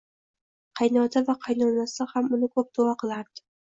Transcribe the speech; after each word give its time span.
Qaynota 0.79 1.23
va 1.29 1.37
qaynonasi 1.45 2.11
ham 2.17 2.35
uni 2.41 2.53
ko`p 2.59 2.69
duo 2.77 3.01
qilardi 3.07 3.51